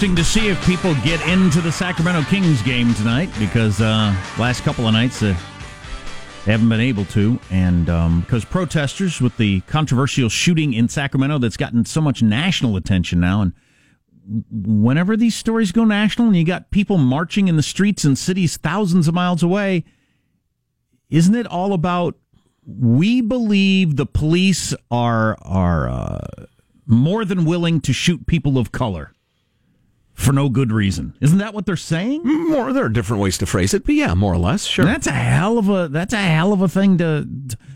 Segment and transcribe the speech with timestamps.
[0.00, 4.62] interesting to see if people get into the Sacramento Kings game tonight because uh, last
[4.62, 5.36] couple of nights uh,
[6.46, 11.36] they haven't been able to, and because um, protesters with the controversial shooting in Sacramento
[11.36, 13.52] that's gotten so much national attention now, and
[14.50, 18.56] whenever these stories go national, and you got people marching in the streets in cities
[18.56, 19.84] thousands of miles away,
[21.10, 22.16] isn't it all about
[22.64, 26.46] we believe the police are are uh,
[26.86, 29.12] more than willing to shoot people of color?
[30.20, 31.14] For no good reason.
[31.20, 32.22] Isn't that what they're saying?
[32.24, 34.84] More, there are different ways to phrase it, but yeah, more or less, sure.
[34.84, 37.26] And that's a hell of a that's a hell of a thing to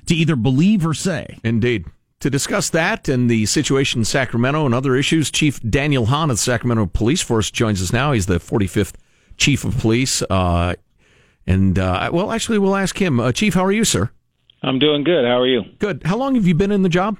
[0.06, 1.38] to either believe or say.
[1.42, 1.86] Indeed.
[2.20, 6.36] To discuss that and the situation in Sacramento and other issues, Chief Daniel Hahn of
[6.36, 8.12] the Sacramento Police Force joins us now.
[8.12, 8.94] He's the 45th
[9.36, 10.22] Chief of Police.
[10.22, 10.74] Uh,
[11.46, 13.20] and, uh, well, actually, we'll ask him.
[13.20, 14.10] Uh, Chief, how are you, sir?
[14.62, 15.26] I'm doing good.
[15.26, 15.64] How are you?
[15.78, 16.02] Good.
[16.06, 17.18] How long have you been in the job?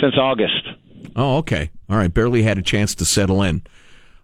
[0.00, 0.66] Since August.
[1.14, 1.70] Oh, okay.
[1.88, 2.12] All right.
[2.12, 3.62] Barely had a chance to settle in.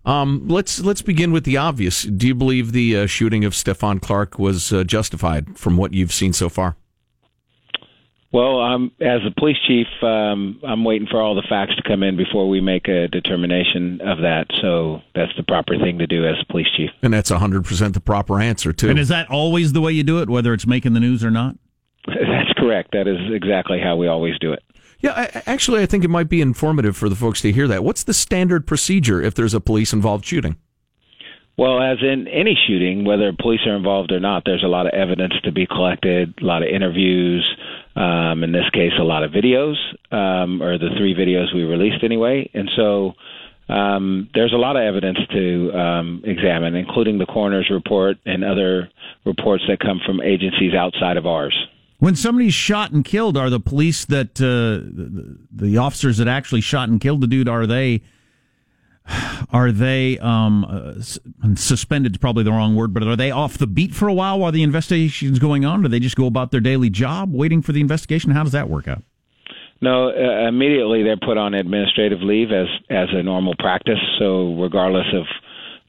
[0.05, 2.03] Um, let's let's begin with the obvious.
[2.05, 6.13] Do you believe the uh, shooting of Stephon Clark was uh, justified from what you've
[6.13, 6.77] seen so far?
[8.33, 12.05] Well, um, as the police chief, um, I'm waiting for all the facts to come
[12.05, 14.47] in before we make a determination of that.
[14.61, 16.91] So that's the proper thing to do as a police chief.
[17.03, 18.89] And that's 100% the proper answer, too.
[18.89, 21.33] And is that always the way you do it, whether it's making the news or
[21.33, 21.57] not?
[22.07, 22.93] That's correct.
[22.93, 24.63] That is exactly how we always do it.
[25.01, 27.83] Yeah, I, actually, I think it might be informative for the folks to hear that.
[27.85, 30.57] What's the standard procedure if there's a police involved shooting?
[31.57, 34.95] Well, as in any shooting, whether police are involved or not, there's a lot of
[34.95, 37.45] evidence to be collected, a lot of interviews,
[37.97, 39.75] um, in this case, a lot of videos,
[40.11, 42.49] um, or the three videos we released anyway.
[42.55, 43.13] And so
[43.69, 48.89] um, there's a lot of evidence to um, examine, including the coroner's report and other
[49.27, 51.57] reports that come from agencies outside of ours.
[52.01, 54.89] When somebody's shot and killed, are the police that uh,
[55.53, 58.03] the, officers that actually shot and killed the dude are they
[59.53, 60.95] are they um, uh,
[61.55, 62.13] suspended?
[62.13, 64.51] Is probably the wrong word, but are they off the beat for a while while
[64.51, 65.83] the investigation is going on?
[65.83, 68.31] Do they just go about their daily job waiting for the investigation?
[68.31, 69.03] How does that work out?
[69.83, 74.01] No, uh, immediately they're put on administrative leave as as a normal practice.
[74.19, 75.25] So regardless of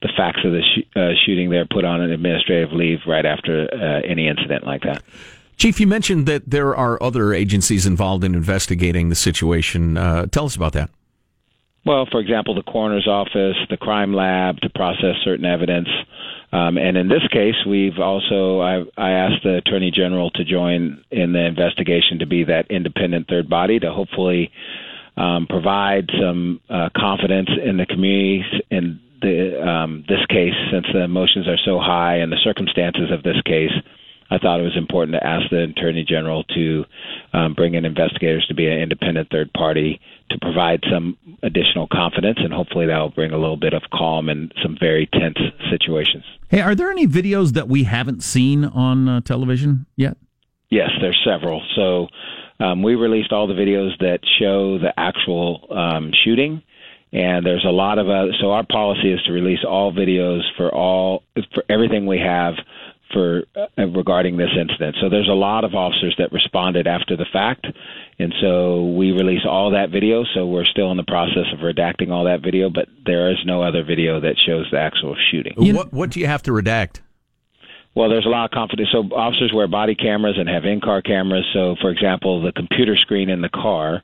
[0.01, 3.69] the facts of the sh- uh, shooting, they're put on an administrative leave right after
[3.71, 5.03] uh, any incident like that.
[5.61, 9.95] Chief, you mentioned that there are other agencies involved in investigating the situation.
[9.95, 10.89] Uh, tell us about that.
[11.85, 15.87] Well, for example, the coroner's office, the crime lab to process certain evidence.
[16.51, 21.05] Um, and in this case, we've also I, I asked the attorney general to join
[21.11, 24.51] in the investigation to be that independent third body to hopefully
[25.15, 31.03] um, provide some uh, confidence in the community in the um, this case, since the
[31.03, 33.69] emotions are so high and the circumstances of this case.
[34.31, 36.85] I thought it was important to ask the Attorney General to
[37.33, 39.99] um, bring in investigators to be an independent third party
[40.29, 44.29] to provide some additional confidence, and hopefully that will bring a little bit of calm
[44.29, 45.37] in some very tense
[45.69, 46.23] situations.
[46.47, 50.15] Hey, are there any videos that we haven't seen on uh, television yet?
[50.69, 51.61] Yes, there's several.
[51.75, 52.07] So
[52.63, 56.63] um, we released all the videos that show the actual um, shooting
[57.13, 60.73] and there's a lot of uh, so our policy is to release all videos for
[60.73, 62.53] all for everything we have
[63.13, 64.95] for uh, regarding this incident.
[65.01, 67.67] So there's a lot of officers that responded after the fact,
[68.19, 70.23] and so we release all that video.
[70.33, 73.61] So we're still in the process of redacting all that video, but there is no
[73.61, 75.53] other video that shows the actual shooting.
[75.57, 77.01] What what do you have to redact?
[77.93, 78.89] Well, there's a lot of confidence.
[78.91, 81.45] So officers wear body cameras and have in-car cameras.
[81.53, 84.01] So, for example, the computer screen in the car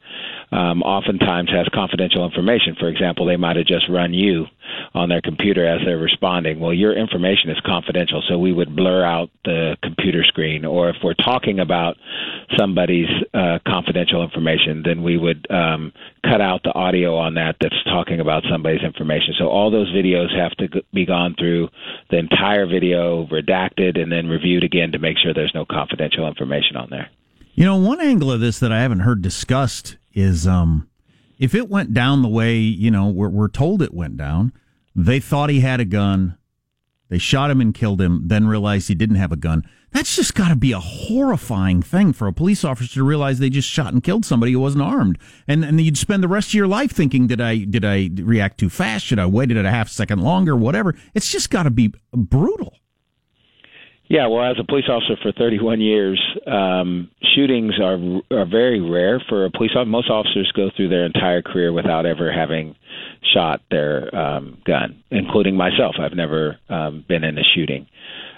[0.51, 2.75] um, oftentimes has confidential information.
[2.79, 4.45] For example, they might have just run you
[4.93, 6.59] on their computer as they're responding.
[6.59, 10.65] Well, your information is confidential, so we would blur out the computer screen.
[10.65, 11.97] Or if we're talking about
[12.57, 15.91] somebody's uh, confidential information, then we would um,
[16.23, 19.33] cut out the audio on that that's talking about somebody's information.
[19.37, 21.69] So all those videos have to be gone through
[22.09, 26.77] the entire video, redacted, and then reviewed again to make sure there's no confidential information
[26.77, 27.09] on there.
[27.57, 30.87] You know, one angle of this that I haven't heard discussed is um,
[31.39, 34.53] if it went down the way you know we're, we're told it went down,
[34.95, 36.37] they thought he had a gun,
[37.09, 39.63] they shot him and killed him, then realized he didn't have a gun.
[39.91, 43.49] That's just got to be a horrifying thing for a police officer to realize they
[43.49, 45.17] just shot and killed somebody who wasn't armed,
[45.47, 48.59] and and you'd spend the rest of your life thinking, did I did I react
[48.59, 49.03] too fast?
[49.03, 50.55] Should I waited a half second longer?
[50.55, 50.93] Whatever.
[51.15, 52.77] It's just got to be brutal.
[54.09, 57.97] Yeah, well, as a police officer for 31 years, um, shootings are
[58.31, 59.89] are very rare for a police officer.
[59.89, 62.75] Most officers go through their entire career without ever having
[63.33, 65.95] shot their um, gun, including myself.
[65.99, 67.87] I've never um, been in a shooting,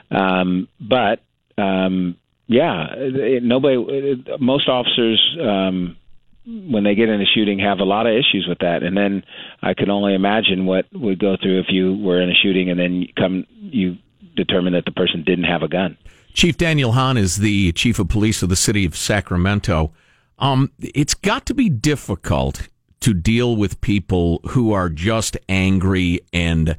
[0.09, 1.19] um, but
[1.61, 2.17] um,
[2.47, 3.75] yeah, it, nobody.
[3.77, 5.97] It, most officers um,
[6.45, 9.21] when they get in a shooting have a lot of issues with that and then
[9.61, 12.79] i can only imagine what would go through if you were in a shooting and
[12.79, 13.97] then come you
[14.43, 15.97] determine that the person didn't have a gun
[16.33, 19.91] chief daniel hahn is the chief of police of the city of sacramento
[20.39, 22.69] um, it's got to be difficult
[23.01, 26.77] to deal with people who are just angry and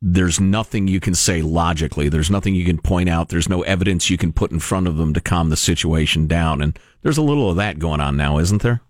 [0.00, 2.08] there's nothing you can say logically.
[2.08, 3.28] There's nothing you can point out.
[3.28, 6.60] There's no evidence you can put in front of them to calm the situation down.
[6.60, 8.80] And there's a little of that going on now, isn't there?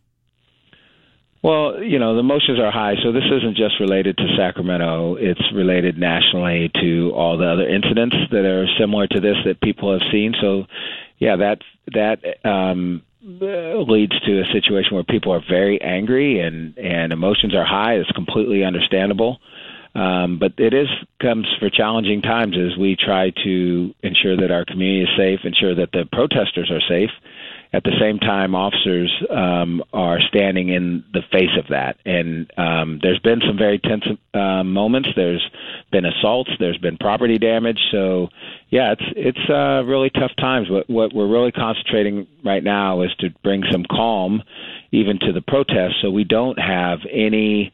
[1.43, 5.17] Well, you know, the emotions are high, so this isn't just related to Sacramento.
[5.17, 9.93] It's related nationally to all the other incidents that are similar to this that people
[9.93, 10.35] have seen.
[10.41, 10.67] So,
[11.19, 11.59] yeah, that
[11.93, 17.65] that um, leads to a situation where people are very angry and and emotions are
[17.65, 17.95] high.
[17.95, 19.41] It's completely understandable.
[19.95, 20.89] Um, but it is
[21.21, 25.75] comes for challenging times as we try to ensure that our community is safe, ensure
[25.75, 27.11] that the protesters are safe.
[27.75, 32.99] At the same time, officers um, are standing in the face of that, and um,
[33.03, 34.05] there's been some very tense
[34.35, 35.09] uh, moments.
[35.17, 35.43] There's
[35.91, 36.51] been assaults.
[36.61, 37.79] There's been property damage.
[37.91, 38.29] So,
[38.69, 40.69] yeah, it's it's uh, really tough times.
[40.69, 44.43] What what we're really concentrating right now is to bring some calm,
[44.91, 47.73] even to the protests, so we don't have any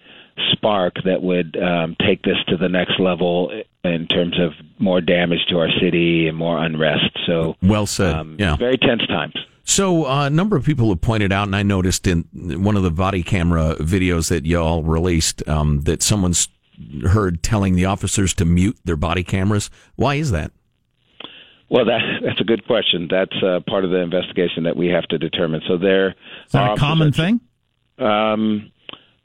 [0.52, 3.50] spark that would um, take this to the next level
[3.82, 7.18] in terms of more damage to our city and more unrest.
[7.26, 8.14] So, well said.
[8.14, 9.34] Um, yeah, very tense times.
[9.68, 12.82] So, uh, a number of people have pointed out, and I noticed in one of
[12.82, 16.48] the body camera videos that y'all released um, that someone's
[17.04, 19.68] heard telling the officers to mute their body cameras.
[19.96, 20.52] Why is that?
[21.68, 23.08] Well, that that's a good question.
[23.10, 25.60] That's uh, part of the investigation that we have to determine.
[25.68, 26.08] So, there
[26.46, 27.38] is that a common thing.
[27.98, 28.72] Um,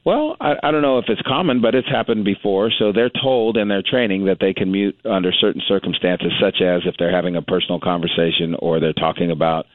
[0.04, 2.70] well, I, I don't know if it's common, but it's happened before.
[2.78, 6.82] So they're told in their training that they can mute under certain circumstances, such as
[6.84, 9.66] if they're having a personal conversation or they're talking about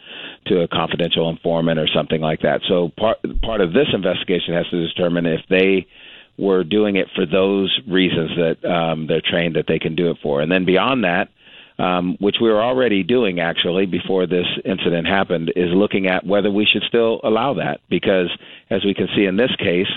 [0.45, 2.61] to a confidential informant or something like that.
[2.67, 5.87] So part part of this investigation has to determine if they
[6.37, 10.17] were doing it for those reasons that um, they're trained that they can do it
[10.21, 11.29] for, and then beyond that.
[11.79, 16.51] Um, which we were already doing actually before this incident happened, is looking at whether
[16.51, 17.79] we should still allow that.
[17.89, 18.29] Because
[18.69, 19.87] as we can see in this case,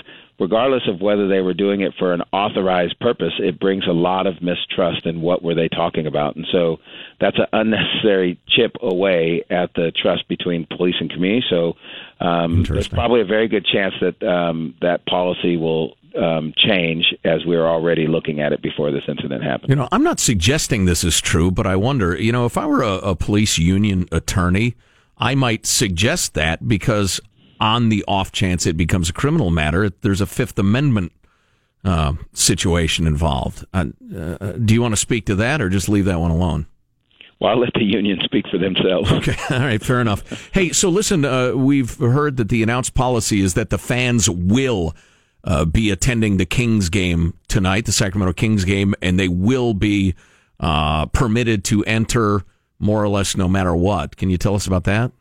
[0.43, 4.27] regardless of whether they were doing it for an authorized purpose, it brings a lot
[4.27, 6.35] of mistrust in what were they talking about.
[6.35, 6.79] And so
[7.21, 11.45] that's an unnecessary chip away at the trust between police and community.
[11.49, 11.75] So
[12.19, 17.45] um, there's probably a very good chance that um, that policy will um, change as
[17.45, 19.69] we are already looking at it before this incident happened.
[19.69, 22.65] You know, I'm not suggesting this is true, but I wonder, you know, if I
[22.65, 24.75] were a, a police union attorney,
[25.17, 27.21] I might suggest that because
[27.63, 31.13] on the off chance it becomes a criminal matter, there's a Fifth Amendment
[31.85, 33.63] uh, situation involved.
[33.73, 36.67] Uh, uh, do you want to speak to that or just leave that one alone?
[37.39, 39.09] Well, I'll let the union speak for themselves.
[39.13, 40.49] Okay, all right, fair enough.
[40.53, 44.93] Hey, so listen, uh, we've heard that the announced policy is that the fans will
[45.45, 50.15] uh, be attending the Kings game tonight, the Sacramento Kings game, and they will be
[50.59, 52.43] uh, permitted to enter
[52.77, 54.17] more or less no matter what.
[54.17, 55.13] Can you tell us about that?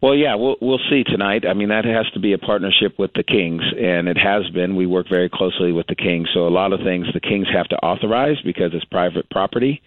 [0.00, 1.44] Well, yeah, we'll we'll see tonight.
[1.48, 4.76] I mean, that has to be a partnership with the Kings, and it has been.
[4.76, 7.68] We work very closely with the Kings, so a lot of things the Kings have
[7.68, 9.80] to authorize because it's private property,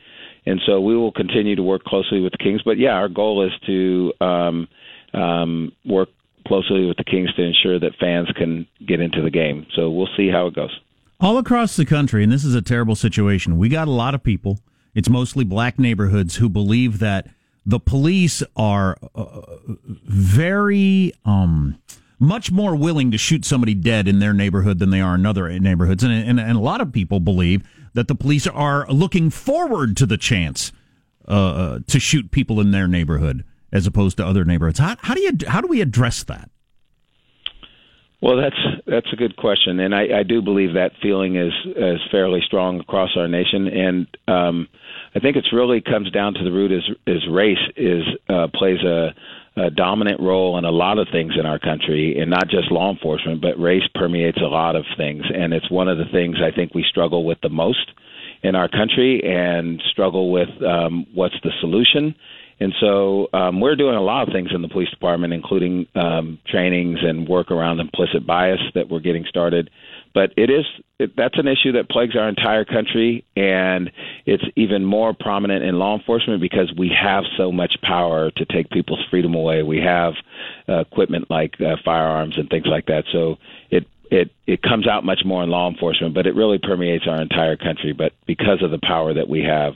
[0.46, 2.62] and so we will continue to work closely with the Kings.
[2.64, 4.68] But yeah, our goal is to um,
[5.14, 6.10] um, work
[6.48, 9.68] closely with the Kings to ensure that fans can get into the game.
[9.76, 10.80] So we'll see how it goes.
[11.20, 13.58] All across the country, and this is a terrible situation.
[13.58, 14.60] We got a lot of people.
[14.96, 17.28] It's mostly black neighborhoods who believe that
[17.68, 19.42] the police are uh,
[20.06, 21.78] very um,
[22.18, 25.50] much more willing to shoot somebody dead in their neighborhood than they are in other
[25.60, 27.62] neighborhoods, and, and, and a lot of people believe
[27.94, 30.72] that the police are looking forward to the chance
[31.28, 33.44] uh, uh, to shoot people in their neighborhood
[33.74, 34.80] as opposed to other neighborhoods.
[34.80, 36.50] How, how do you how do we address that?
[38.22, 38.56] Well, that's
[38.88, 42.80] that's a good question, and I, I do believe that feeling is is fairly strong
[42.80, 44.70] across our nation, and um,
[45.18, 48.84] I think it's really comes down to the root is is race is uh, plays
[48.84, 49.16] a,
[49.56, 52.92] a dominant role in a lot of things in our country, and not just law
[52.92, 56.56] enforcement, but race permeates a lot of things, and it's one of the things I
[56.56, 57.94] think we struggle with the most
[58.44, 62.14] in our country, and struggle with um, what's the solution.
[62.60, 66.38] And so um, we're doing a lot of things in the police department, including um,
[66.48, 69.72] trainings and work around implicit bias that we're getting started
[70.18, 70.66] but it is
[71.00, 73.92] it, that's an issue that plagues our entire country, and
[74.26, 78.70] it's even more prominent in law enforcement because we have so much power to take
[78.70, 79.62] people's freedom away.
[79.62, 80.14] We have
[80.68, 83.38] uh, equipment like uh, firearms and things like that, so
[83.70, 87.22] it it it comes out much more in law enforcement, but it really permeates our
[87.22, 87.94] entire country.
[87.94, 89.74] But because of the power that we have,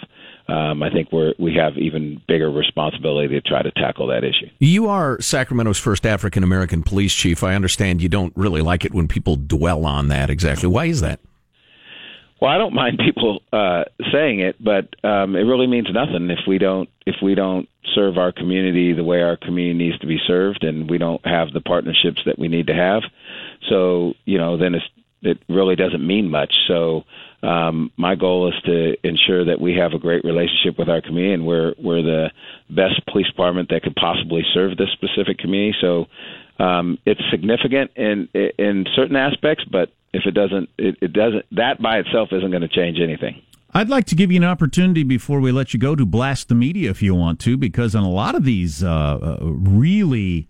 [0.48, 4.50] um, I think we're we have even bigger responsibility to try to tackle that issue.
[4.60, 7.44] You are Sacramento's first African American police chief.
[7.44, 10.30] I understand you don't really like it when people dwell on that.
[10.30, 11.20] Exactly, why is that?
[12.42, 16.40] Well, I don't mind people uh, saying it, but um, it really means nothing if
[16.48, 20.18] we don't if we don't serve our community the way our community needs to be
[20.26, 23.04] served, and we don't have the partnerships that we need to have.
[23.70, 24.86] So you know, then it's,
[25.22, 26.54] it really doesn't mean much.
[26.68, 27.04] So
[27.44, 31.34] um, my goal is to ensure that we have a great relationship with our community,
[31.34, 32.32] and we're we're the
[32.70, 35.76] best police department that could possibly serve this specific community.
[35.82, 36.06] So
[36.60, 41.46] um, it's significant in in certain aspects, but if it doesn't, it, it doesn't.
[41.52, 43.42] That by itself isn't going to change anything.
[43.74, 46.56] I'd like to give you an opportunity before we let you go to blast the
[46.56, 50.50] media if you want to, because in a lot of these uh, uh, really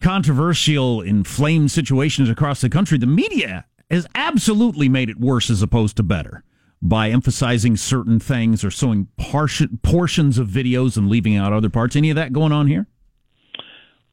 [0.00, 5.96] controversial, inflamed situations across the country, the media has absolutely made it worse as opposed
[5.96, 6.42] to better
[6.82, 11.96] by emphasizing certain things or showing portions of videos and leaving out other parts.
[11.96, 12.86] Any of that going on here?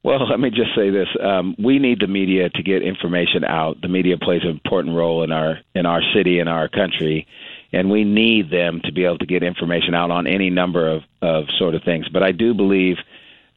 [0.03, 3.81] Well, let me just say this: um, we need the media to get information out.
[3.81, 7.27] The media plays an important role in our in our city and our country,
[7.71, 11.03] and we need them to be able to get information out on any number of
[11.21, 12.07] of sort of things.
[12.09, 12.97] But I do believe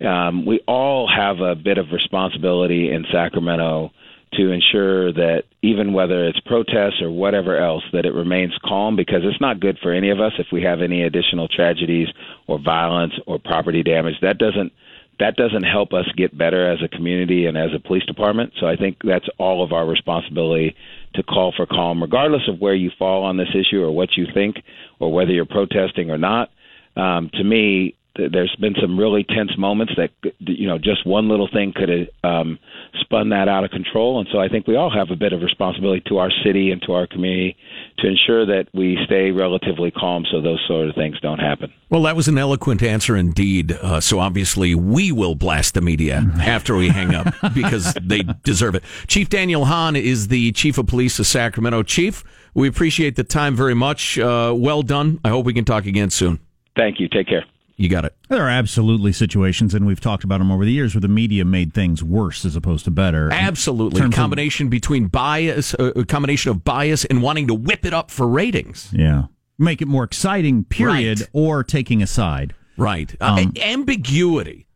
[0.04, 3.92] um, we all have a bit of responsibility in Sacramento
[4.36, 9.22] to ensure that even whether it's protests or whatever else, that it remains calm because
[9.22, 12.08] it's not good for any of us if we have any additional tragedies
[12.46, 14.14] or violence or property damage.
[14.20, 14.72] That doesn't
[15.20, 18.52] that doesn't help us get better as a community and as a police department.
[18.58, 20.74] So I think that's all of our responsibility
[21.14, 24.26] to call for calm, regardless of where you fall on this issue or what you
[24.34, 24.56] think
[24.98, 26.50] or whether you're protesting or not.
[26.96, 31.48] Um, to me, there's been some really tense moments that you know just one little
[31.52, 32.58] thing could have um,
[33.00, 35.40] spun that out of control, and so I think we all have a bit of
[35.40, 37.56] responsibility to our city and to our community
[37.98, 41.72] to ensure that we stay relatively calm so those sort of things don't happen.
[41.90, 43.72] Well, that was an eloquent answer indeed.
[43.72, 48.74] Uh, so obviously we will blast the media after we hang up because they deserve
[48.74, 48.84] it.
[49.06, 51.82] Chief Daniel Hahn is the chief of police of Sacramento.
[51.82, 52.24] Chief,
[52.54, 54.18] we appreciate the time very much.
[54.18, 55.20] Uh, well done.
[55.24, 56.40] I hope we can talk again soon.
[56.76, 57.08] Thank you.
[57.08, 57.44] Take care.
[57.76, 58.14] You got it.
[58.28, 61.44] There are absolutely situations, and we've talked about them over the years, where the media
[61.44, 63.30] made things worse as opposed to better.
[63.32, 67.84] Absolutely, a combination of, between bias, uh, a combination of bias and wanting to whip
[67.84, 68.90] it up for ratings.
[68.92, 69.24] Yeah,
[69.58, 70.64] make it more exciting.
[70.64, 71.30] Period, right.
[71.32, 72.54] or taking a side.
[72.76, 73.14] Right.
[73.20, 74.66] Uh, um, uh, ambiguity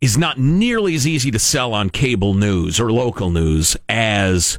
[0.00, 4.58] is not nearly as easy to sell on cable news or local news as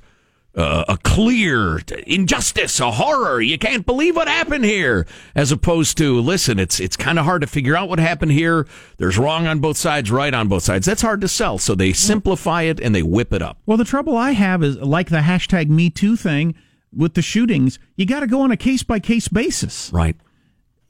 [0.56, 3.42] uh, a clear injustice, a horror.
[3.42, 5.06] You can't believe what happened here.
[5.36, 8.66] As opposed to, listen, it's it's kind of hard to figure out what happened here.
[8.98, 10.86] There's wrong on both sides, right on both sides.
[10.86, 11.58] That's hard to sell.
[11.58, 13.58] So they simplify it and they whip it up.
[13.66, 16.56] Well, the trouble I have is like the hashtag Me Too thing
[16.96, 17.78] with the shootings.
[17.96, 19.92] You got to go on a case by case basis.
[19.94, 20.16] Right.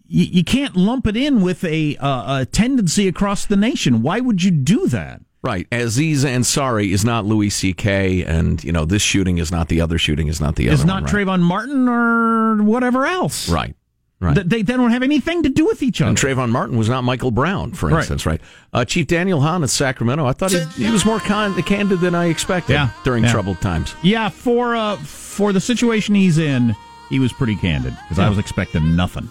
[0.07, 4.03] You, you can't lump it in with a, uh, a tendency across the nation.
[4.03, 5.21] Why would you do that?
[5.45, 5.67] Right.
[5.71, 9.99] Aziz Ansari is not Louis C.K., and, you know, this shooting is not the other
[9.99, 11.27] shooting, is not the other Is not one, right?
[11.27, 13.47] Trayvon Martin or whatever else.
[13.47, 13.75] Right.
[14.19, 14.35] Right.
[14.35, 16.09] They, they don't have anything to do with each other.
[16.09, 18.41] And Trayvon Martin was not Michael Brown, for instance, right?
[18.73, 18.81] right?
[18.81, 22.15] Uh, Chief Daniel Hahn at Sacramento, I thought he, he was more con- candid than
[22.15, 23.31] I expected yeah, during yeah.
[23.31, 23.93] troubled times.
[24.03, 26.75] Yeah, for uh, for the situation he's in,
[27.09, 28.25] he was pretty candid because yeah.
[28.25, 29.29] I was expecting nothing,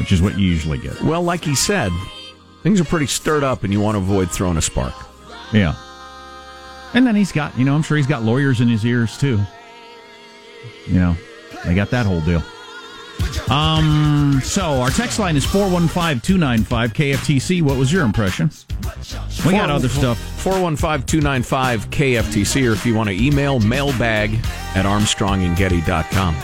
[0.00, 1.00] which is what you usually get.
[1.00, 1.92] Well, like he said,
[2.64, 4.94] things are pretty stirred up and you want to avoid throwing a spark.
[5.52, 5.76] Yeah.
[6.94, 9.38] And then he's got, you know, I'm sure he's got lawyers in his ears too.
[10.86, 11.16] You know,
[11.64, 12.42] they got that whole deal.
[13.50, 17.62] Um, so our text line is 415-295 KFTC.
[17.62, 18.50] What was your impression?
[19.46, 20.18] We got other stuff.
[20.42, 24.34] 415-295 KFTC or if you want to email mailbag
[24.74, 26.36] at armstrongandgetty.com.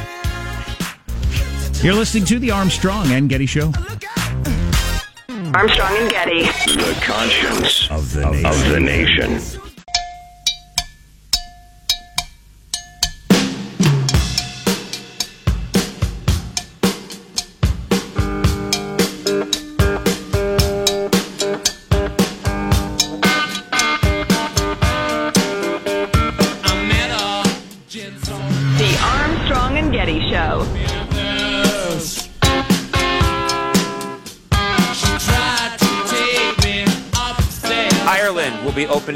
[1.82, 3.72] You're listening to the Armstrong and Getty Show.
[5.54, 6.42] Armstrong and Getty.
[6.42, 8.46] The conscience of the nation.
[8.46, 9.69] Of the nation.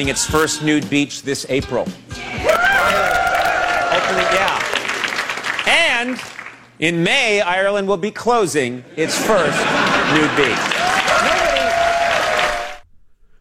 [0.05, 1.83] Opening its first nude beach this April.
[1.83, 1.97] opening,
[4.35, 4.61] yeah.
[5.67, 6.21] And
[6.79, 9.59] in May, Ireland will be closing its first
[10.13, 10.59] nude beach.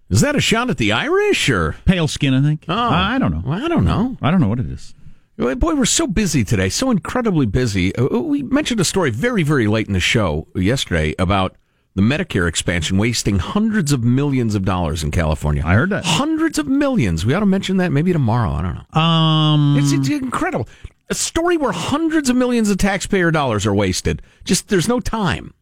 [0.10, 2.34] Is that a shot at the Irish or pale skin?
[2.34, 2.63] I think.
[2.70, 3.51] Oh, I don't know.
[3.51, 4.15] I don't know.
[4.22, 4.93] I don't know what it is.
[5.38, 7.93] Boy, we're so busy today, so incredibly busy.
[7.96, 11.58] Uh, We mentioned a story very, very late in the show yesterday about
[11.95, 15.62] the Medicare expansion wasting hundreds of millions of dollars in California.
[15.65, 16.03] I heard that.
[16.05, 17.25] Hundreds of millions.
[17.25, 18.51] We ought to mention that maybe tomorrow.
[18.51, 19.00] I don't know.
[19.00, 20.67] Um, It's, it's incredible.
[21.09, 24.21] A story where hundreds of millions of taxpayer dollars are wasted.
[24.43, 25.53] Just there's no time.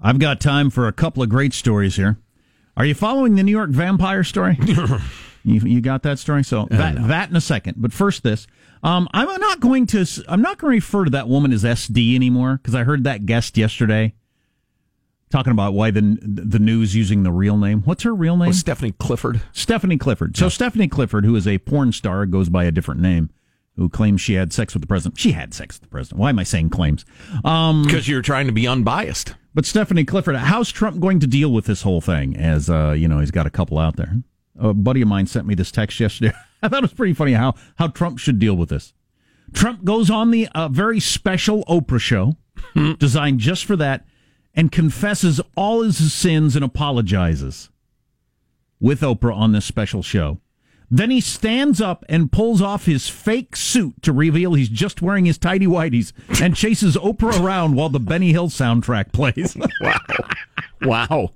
[0.00, 2.18] I've got time for a couple of great stories here.
[2.76, 4.58] Are you following the New York vampire story?
[5.42, 6.44] you, you got that story?
[6.44, 7.76] So that, that in a second.
[7.78, 8.46] But first, this.
[8.82, 10.06] Um, I'm not going to.
[10.28, 13.26] I'm not going to refer to that woman as SD anymore because I heard that
[13.26, 14.14] guest yesterday
[15.30, 17.82] talking about why the the news using the real name.
[17.82, 18.48] What's her real name?
[18.48, 19.40] Oh, Stephanie Clifford.
[19.52, 20.36] Stephanie Clifford.
[20.36, 23.30] So Stephanie Clifford, who is a porn star, goes by a different name,
[23.76, 25.18] who claims she had sex with the president.
[25.18, 26.20] She had sex with the president.
[26.20, 27.04] Why am I saying claims?
[27.44, 29.34] Um, Because you're trying to be unbiased.
[29.54, 32.36] but Stephanie Clifford, how's Trump going to deal with this whole thing?
[32.36, 34.16] As uh, you know, he's got a couple out there.
[34.60, 36.34] A buddy of mine sent me this text yesterday.
[36.62, 38.92] I thought it was pretty funny how how Trump should deal with this.
[39.54, 42.36] Trump goes on the uh, very special Oprah show,
[42.98, 44.04] designed just for that,
[44.58, 47.70] and confesses all his sins and apologizes
[48.80, 50.40] with Oprah on this special show.
[50.90, 55.26] Then he stands up and pulls off his fake suit to reveal he's just wearing
[55.26, 56.12] his tidy whities
[56.42, 59.56] and chases Oprah around while the Benny Hill soundtrack plays.
[59.80, 59.98] wow.
[60.82, 61.30] Wow.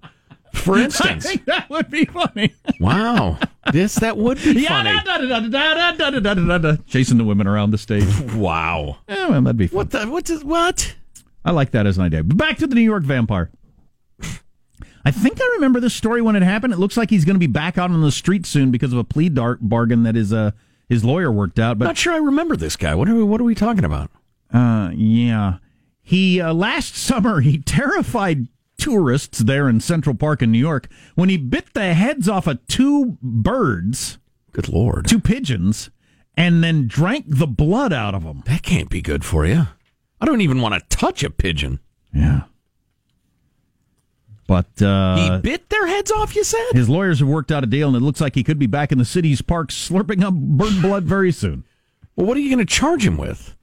[0.53, 2.55] For instance, I think that would be funny.
[2.79, 3.39] Wow,
[3.73, 4.91] this that would be yeah, funny.
[6.87, 8.21] Chasing the women around the stage.
[8.35, 9.77] Wow, yeah, well, that'd be funny.
[9.77, 10.07] What the?
[10.07, 10.29] What?
[10.45, 10.95] What?
[11.45, 12.23] I like that as an idea.
[12.23, 13.51] But back to the New York vampire.
[15.05, 16.73] I think I remember this story when it happened.
[16.73, 18.99] It looks like he's going to be back out on the street soon because of
[19.01, 20.53] a plea dar- bargain that his uh,
[20.89, 21.77] his lawyer worked out.
[21.79, 22.95] But Not sure I remember this guy.
[22.95, 24.11] What are we, what are we talking about?
[24.53, 25.55] Uh, yeah.
[26.03, 28.47] He uh, last summer he terrified
[28.79, 32.65] tourists there in Central Park in New York when he bit the heads off of
[32.69, 34.19] two birds,
[34.53, 35.09] Good lord.
[35.09, 35.91] two pigeons,
[36.37, 38.43] and then drank the blood out of them.
[38.47, 39.67] That can't be good for you.
[40.23, 41.81] I don't even want to touch a pigeon.
[42.15, 42.43] Yeah.
[44.47, 46.63] But He uh, bit their heads off, you said?
[46.75, 48.93] his lawyers have worked out a deal, and it looks like he could be back
[48.93, 51.65] in the city's parks slurping up bird blood very soon.
[52.15, 53.57] Well, what are you going to charge him with?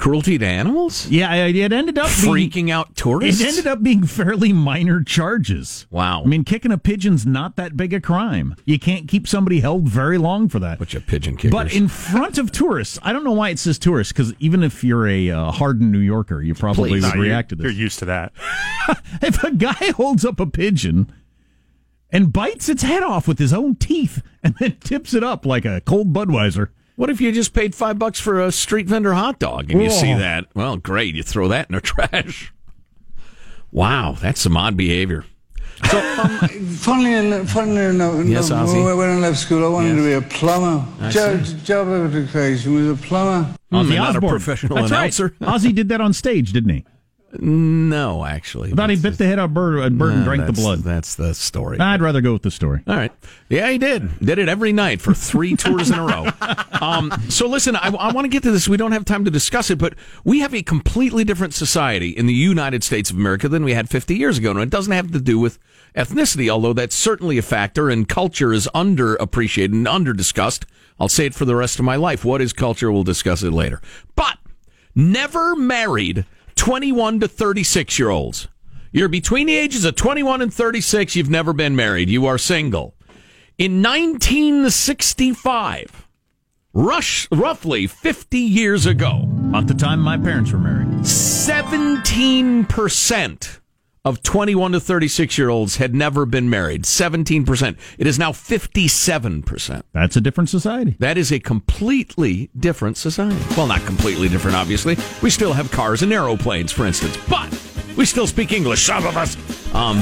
[0.00, 1.06] Cruelty to animals?
[1.08, 3.42] Yeah, it ended up being, Freaking out tourists?
[3.42, 5.86] It ended up being fairly minor charges.
[5.90, 6.22] Wow.
[6.22, 8.56] I mean, kicking a pigeon's not that big a crime.
[8.64, 10.78] You can't keep somebody held very long for that.
[10.78, 11.50] Bunch of pigeon kickers.
[11.50, 14.82] But in front of tourists, I don't know why it says tourists, because even if
[14.82, 17.02] you're a uh, hardened New Yorker, you probably Please.
[17.04, 17.64] would No, react to this.
[17.64, 18.32] you're used to that.
[19.20, 21.12] if a guy holds up a pigeon
[22.10, 25.66] and bites its head off with his own teeth and then tips it up like
[25.66, 26.68] a cold Budweiser,
[27.00, 29.88] what if you just paid five bucks for a street vendor hot dog and you
[29.88, 30.44] see that?
[30.54, 31.14] Well, great.
[31.14, 32.52] You throw that in the trash.
[33.72, 35.24] Wow, that's some odd behavior.
[35.82, 40.12] Um, funnily enough, funnily enough, Yes, enough, when I left school, I wanted to be
[40.12, 40.86] a plumber.
[41.10, 43.56] Job, job application was a plumber.
[43.70, 45.34] Hmm, Ozzy not a professional That's announcer.
[45.40, 45.54] Right.
[45.54, 46.84] Ozzy did that on stage, didn't he?
[47.38, 48.72] No, actually.
[48.72, 50.80] I thought he bit the head off a bird and No, drank the blood.
[50.80, 51.78] That's the story.
[51.78, 52.80] I'd rather go with the story.
[52.86, 53.12] All right.
[53.48, 54.18] Yeah, he did.
[54.18, 56.26] Did it every night for three tours in a row.
[56.80, 58.68] Um, so listen, I, I want to get to this.
[58.68, 62.26] We don't have time to discuss it, but we have a completely different society in
[62.26, 64.50] the United States of America than we had 50 years ago.
[64.50, 65.58] And it doesn't have to do with
[65.94, 70.66] ethnicity, although that's certainly a factor, and culture is underappreciated and under-discussed.
[70.98, 72.24] I'll say it for the rest of my life.
[72.24, 72.90] What is culture?
[72.90, 73.80] We'll discuss it later.
[74.16, 74.36] But
[74.94, 76.26] never married
[76.60, 78.46] 21 to 36 year olds.
[78.92, 81.16] You're between the ages of 21 and 36.
[81.16, 82.10] You've never been married.
[82.10, 82.94] You are single.
[83.56, 86.06] In 1965,
[86.74, 90.88] rush, roughly 50 years ago, About the time my parents were married.
[90.98, 93.59] 17%
[94.04, 96.84] of 21 to 36 year olds had never been married.
[96.84, 97.76] 17%.
[97.98, 99.82] It is now 57%.
[99.92, 100.96] That's a different society.
[100.98, 103.36] That is a completely different society.
[103.56, 104.96] Well, not completely different, obviously.
[105.22, 107.50] We still have cars and aeroplanes, for instance, but
[107.96, 109.36] we still speak English, some of us.
[109.74, 109.98] Um,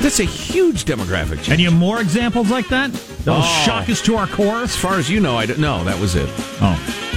[0.00, 1.48] that's a huge demographic change.
[1.50, 2.92] And you have more examples like that?
[3.24, 3.62] That'll Oh.
[3.66, 4.62] shock us to our core?
[4.62, 5.84] as far as you know, I don't know.
[5.84, 6.28] That was it.
[6.60, 7.13] Oh.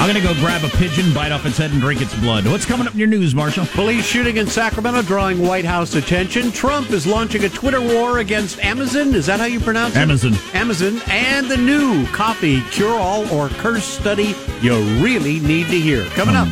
[0.00, 2.46] I'm going to go grab a pigeon, bite off its head, and drink its blood.
[2.46, 3.66] What's coming up in your news, Marshall?
[3.66, 6.52] Police shooting in Sacramento drawing White House attention.
[6.52, 9.12] Trump is launching a Twitter war against Amazon.
[9.14, 9.98] Is that how you pronounce it?
[9.98, 10.34] Amazon.
[10.54, 11.02] Amazon.
[11.08, 16.04] And the new coffee cure all or curse study you really need to hear.
[16.10, 16.46] Coming up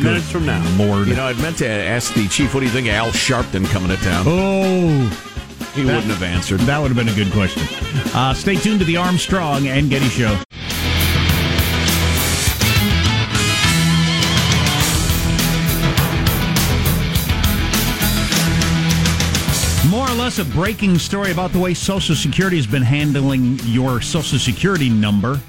[0.00, 0.62] minutes from now.
[0.76, 1.08] Lord.
[1.08, 3.64] You know, I'd meant to ask the chief, what do you think of Al Sharpton
[3.70, 4.24] coming to town?
[4.28, 6.60] Oh, he wouldn't have answered.
[6.60, 7.62] that would have been a good question.
[8.14, 10.38] Uh, stay tuned to the Armstrong and Getty Show.
[20.30, 24.88] Less a breaking story about the way Social Security has been handling your Social Security
[24.88, 25.40] number.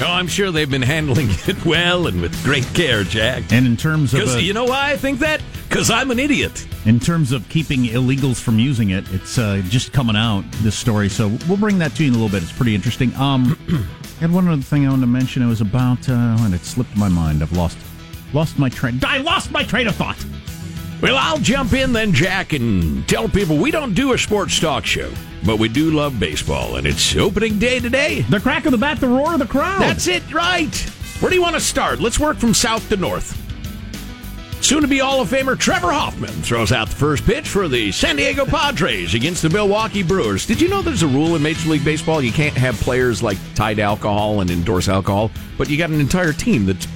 [0.00, 3.50] Oh, I'm sure they've been handling it well and with great care, Jack.
[3.50, 5.40] And in terms of uh, you know why I think that?
[5.66, 6.68] Because I'm an idiot.
[6.84, 11.08] in terms of keeping illegals from using it, it's uh, just coming out this story.
[11.08, 12.42] So we'll bring that to you in a little bit.
[12.42, 13.14] It's pretty interesting.
[13.16, 13.58] Um,
[14.18, 15.42] I had one other thing I wanted to mention.
[15.42, 17.42] It was about uh, and it slipped my mind.
[17.42, 17.78] I've lost
[18.34, 19.00] lost my train.
[19.02, 20.22] I lost my train of thought.
[21.02, 24.86] Well, I'll jump in then, Jack, and tell people we don't do a sports talk
[24.86, 25.12] show,
[25.44, 28.22] but we do love baseball, and it's opening day today.
[28.22, 29.82] The crack of the bat, the roar of the crowd.
[29.82, 30.74] That's it, right.
[31.20, 32.00] Where do you want to start?
[32.00, 33.42] Let's work from south to north.
[34.64, 37.92] Soon to be Hall of Famer Trevor Hoffman throws out the first pitch for the
[37.92, 40.46] San Diego Padres against the Milwaukee Brewers.
[40.46, 42.22] Did you know there's a rule in Major League Baseball?
[42.22, 46.32] You can't have players like tide alcohol and endorse alcohol, but you got an entire
[46.32, 46.86] team that's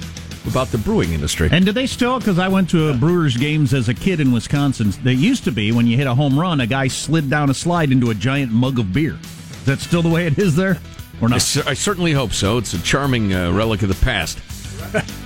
[0.47, 1.49] about the brewing industry.
[1.51, 2.19] And do they still?
[2.19, 4.91] Because I went to Brewers games as a kid in Wisconsin.
[5.03, 7.53] They used to be when you hit a home run, a guy slid down a
[7.53, 9.17] slide into a giant mug of beer.
[9.51, 10.79] Is that still the way it is there,
[11.21, 11.41] or I, not?
[11.41, 12.57] cer- I certainly hope so.
[12.57, 14.39] It's a charming uh, relic of the past.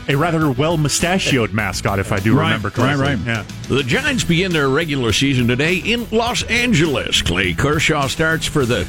[0.09, 3.05] A rather well mustachioed mascot, if I do Right, remember correctly.
[3.05, 3.25] right, right.
[3.25, 3.45] Yeah.
[3.69, 7.21] The Giants begin their regular season today in Los Angeles.
[7.23, 8.83] Clay Kershaw starts for the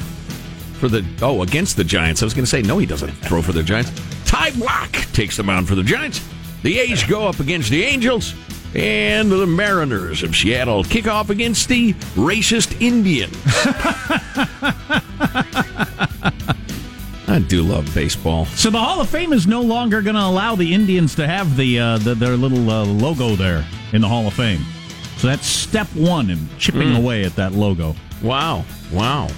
[0.81, 2.21] for the oh against the Giants.
[2.23, 3.91] I was going to say no, he doesn't throw for the Giants.
[4.27, 6.21] Ty Blach takes the mound for the Giants.
[6.63, 8.35] The A's go up against the Angels,
[8.75, 13.37] and the Mariners of Seattle kick off against the racist Indians.
[17.29, 18.47] I do love baseball.
[18.47, 21.57] So the Hall of Fame is no longer going to allow the Indians to have
[21.57, 24.61] the, uh, the their little uh, logo there in the Hall of Fame.
[25.19, 27.95] So that's step one in chipping away at that logo.
[28.23, 28.65] Wow.
[28.93, 29.29] Wow.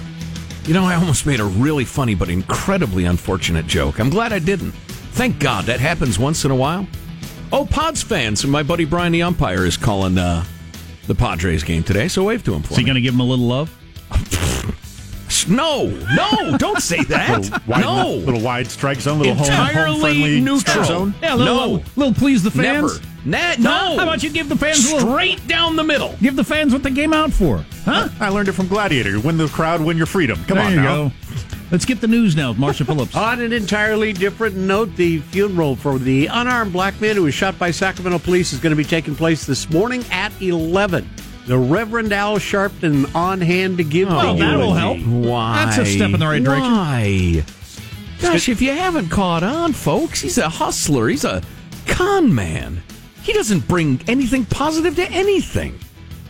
[0.65, 3.99] You know, I almost made a really funny but incredibly unfortunate joke.
[3.99, 4.71] I'm glad I didn't.
[5.13, 6.85] Thank God that happens once in a while.
[7.51, 10.43] Oh, Pods fans, and my buddy Brian the umpire is calling uh,
[11.07, 13.19] the Padres game today, so wave to him for Is he going to give him
[13.21, 13.75] a little love?
[15.47, 17.39] No, no, don't say that.
[17.41, 20.59] Little wide, no, little wide strike zone, little home, entirely home friendly neutral.
[20.59, 21.15] strike zone.
[21.23, 21.61] Yeah, a little, No.
[21.67, 22.99] little, little please the fans.
[22.99, 23.08] Never.
[23.25, 23.69] Na- no.
[23.97, 26.15] How about you give the fans a little, straight down the middle?
[26.21, 27.65] give the fans what they came out for?
[27.83, 28.09] Huh?
[28.19, 29.09] I learned it from Gladiator.
[29.09, 30.43] You win the crowd, win your freedom.
[30.45, 30.83] Come there on now.
[31.09, 31.11] go.
[31.71, 33.15] Let's get the news now with Marshall Phillips.
[33.15, 37.59] On an entirely different note, the funeral for the unarmed black man who was shot
[37.59, 41.07] by Sacramento police is going to be taking place this morning at 11.
[41.45, 44.97] The Reverend Al Sharpton on hand to give the that'll help.
[45.05, 45.65] Why?
[45.65, 46.71] That's a step in the right direction.
[46.71, 47.43] Why?
[48.19, 51.07] Gosh, if you haven't caught on, folks, he's a hustler.
[51.07, 51.41] He's a
[51.87, 52.81] con man.
[53.23, 55.79] He doesn't bring anything positive to anything.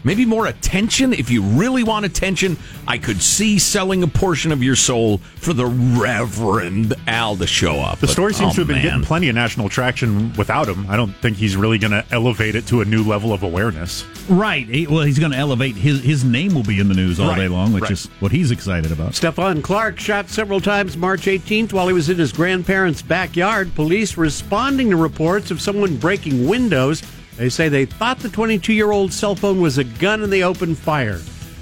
[0.03, 1.13] Maybe more attention.
[1.13, 2.57] If you really want attention,
[2.87, 7.75] I could see selling a portion of your soul for the Reverend Al to show
[7.79, 7.99] up.
[7.99, 8.83] The But, story seems oh, to have been man.
[8.85, 10.85] getting plenty of national traction without him.
[10.89, 14.05] I don't think he's really going to elevate it to a new level of awareness.
[14.29, 14.65] Right.
[14.67, 17.29] He- well, he's going to elevate his his name will be in the news all
[17.29, 17.91] Right, day long, which right.
[17.91, 19.11] is what he's excited about.
[19.11, 23.73] Stephon Clark shot several times March 18th while he was in his grandparents' backyard.
[23.75, 27.03] Police responding to reports of someone breaking windows.
[27.39, 30.43] They say they thought the 22 year old cell phone was a gun and they
[30.43, 31.19] opened fire.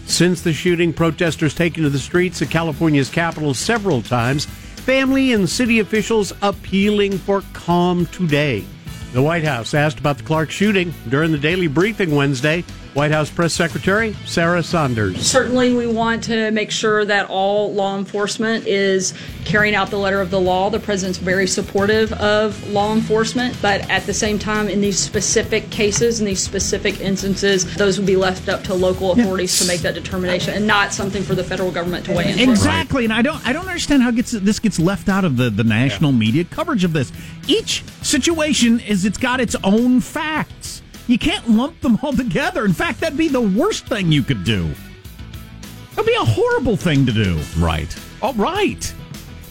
[0.08, 4.46] Since the shooting, protesters taken to the streets of California's capital several times.
[4.46, 8.66] Family and city officials appealing for calm today.
[9.14, 12.64] The White House asked about the Clark shooting during the daily briefing Wednesday.
[12.98, 15.22] White House Press Secretary Sarah Sanders.
[15.22, 19.14] Certainly, we want to make sure that all law enforcement is
[19.46, 20.72] carrying out the letter of the law.
[20.72, 25.70] The president's very supportive of law enforcement, but at the same time, in these specific
[25.70, 29.82] cases, in these specific instances, those would be left up to local authorities to make
[29.82, 32.40] that determination and not something for the federal government to weigh in.
[32.40, 32.50] for.
[32.50, 35.52] Exactly, and I don't I don't understand how gets this gets left out of the,
[35.52, 37.12] the national media coverage of this.
[37.48, 40.57] Each situation is it's got its own facts.
[41.08, 42.66] You can't lump them all together.
[42.66, 44.70] In fact, that'd be the worst thing you could do.
[45.96, 47.40] That'd be a horrible thing to do.
[47.58, 47.94] Right.
[48.22, 48.94] All right.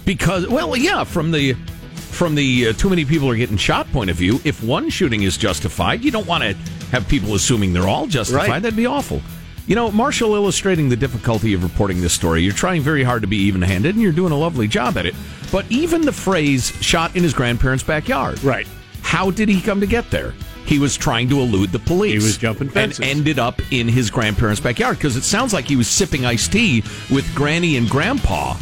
[0.04, 1.54] Because well, yeah, from the
[1.94, 5.22] from the uh, too many people are getting shot point of view, if one shooting
[5.22, 6.52] is justified, you don't want to
[6.90, 8.48] have people assuming they're all justified.
[8.48, 8.62] Right.
[8.62, 9.20] That'd be awful.
[9.66, 12.40] You know, Marshall illustrating the difficulty of reporting this story.
[12.42, 15.16] You're trying very hard to be even-handed, and you're doing a lovely job at it.
[15.50, 18.68] But even the phrase "shot in his grandparents' backyard," Right.
[19.02, 20.34] How did he come to get there?
[20.66, 22.22] He was trying to elude the police.
[22.22, 22.98] He was jumping fences.
[22.98, 26.52] and ended up in his grandparents' backyard because it sounds like he was sipping iced
[26.52, 28.56] tea with Granny and Grandpa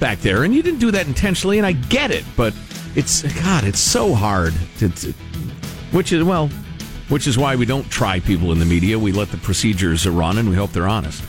[0.00, 2.52] back there, and you didn't do that intentionally, and I get it, but
[2.96, 5.12] it's God, it's so hard to, to
[5.92, 6.48] which is well,
[7.08, 8.98] which is why we don't try people in the media.
[8.98, 11.22] We let the procedures run, and we hope they're honest.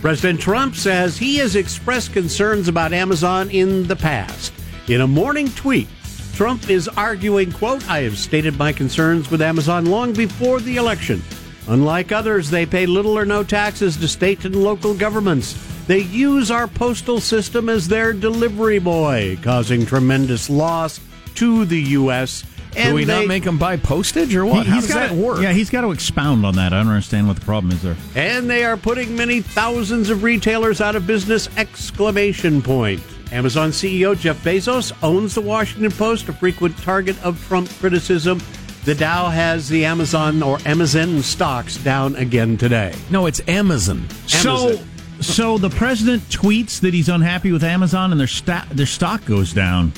[0.00, 4.52] President Trump says he has expressed concerns about Amazon in the past.
[4.88, 5.88] In a morning tweet,
[6.36, 11.22] Trump is arguing, quote, I have stated my concerns with Amazon long before the election.
[11.66, 15.54] Unlike others, they pay little or no taxes to state and local governments.
[15.86, 21.00] They use our postal system as their delivery boy, causing tremendous loss
[21.36, 22.44] to the U.S.
[22.74, 24.66] Do we not make them buy postage or what?
[24.66, 25.40] He- How does gotta- that work?
[25.40, 26.74] Yeah, he's got to expound on that.
[26.74, 27.96] I don't understand what the problem is there.
[28.14, 31.48] And they are putting many thousands of retailers out of business!
[31.56, 33.00] Exclamation point.
[33.32, 38.40] Amazon CEO Jeff Bezos owns the Washington Post, a frequent target of Trump criticism.
[38.84, 42.94] The Dow has the Amazon or Amazon stocks down again today.
[43.10, 44.08] No, it's Amazon.
[44.26, 44.78] So,
[45.20, 49.52] so the president tweets that he's unhappy with Amazon, and their sta- their stock goes
[49.52, 49.92] down.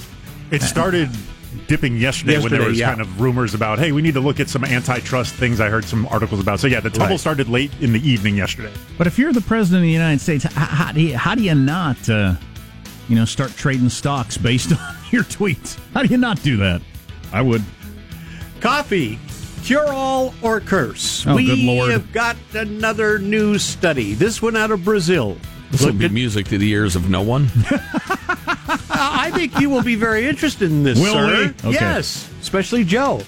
[0.50, 1.10] It started
[1.66, 2.88] dipping yesterday, when there was yeah.
[2.88, 5.60] kind of rumors about, hey, we need to look at some antitrust things.
[5.60, 6.60] I heard some articles about.
[6.60, 7.20] So yeah, the tumble Right.
[7.20, 8.72] started late in the evening yesterday.
[8.96, 11.42] But if you're the president of the United States, how, how do you, how do
[11.42, 12.34] you not, uh,
[13.08, 15.78] you know, start trading stocks based on your tweets?
[15.94, 16.82] How do you not do that?
[17.32, 17.62] I would.
[18.60, 19.18] Coffee,
[19.62, 21.26] cure all or curse.
[21.26, 21.88] Oh, we good Lord.
[21.88, 24.14] We have got another new study.
[24.14, 25.36] This one out of Brazil.
[25.70, 27.48] This will be at- music to the ears of no one.
[28.90, 31.26] I think you will be very interested in this, Will sir.
[31.36, 31.44] we?
[31.68, 31.70] Okay.
[31.72, 33.20] Yes, especially Joe.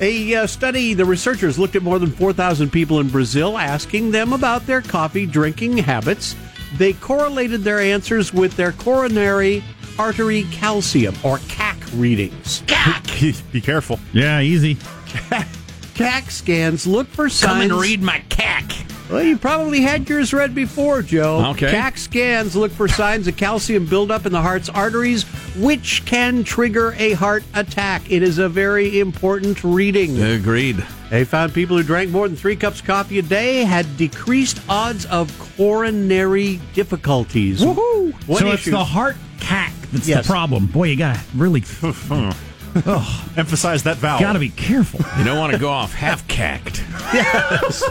[0.00, 4.32] A uh, study, the researchers looked at more than 4,000 people in Brazil, asking them
[4.32, 6.34] about their coffee drinking habits.
[6.76, 9.62] They correlated their answers with their coronary
[9.98, 12.62] artery calcium, or CAC readings.
[12.62, 13.42] CAC!
[13.52, 14.00] Be careful.
[14.12, 14.76] Yeah, easy.
[15.94, 17.52] CAC scans look for signs.
[17.52, 18.64] Come and read my cack.
[19.10, 21.50] Well, you probably had yours read before, Joe.
[21.50, 21.70] Okay.
[21.70, 25.24] CAC scans look for signs of calcium buildup in the heart's arteries,
[25.56, 28.10] which can trigger a heart attack.
[28.10, 30.20] It is a very important reading.
[30.22, 30.82] Agreed.
[31.12, 34.58] They found people who drank more than three cups of coffee a day had decreased
[34.66, 37.60] odds of coronary difficulties.
[37.60, 38.14] Woohoo!
[38.26, 40.26] What so it's the heart cack that's Yes.
[40.26, 40.64] the problem.
[40.64, 43.30] Boy, you got to really oh.
[43.36, 44.20] Emphasize that vowel.
[44.20, 45.00] got to be careful.
[45.18, 46.82] You don't want to go off half cacked.
[47.12, 47.84] Yes.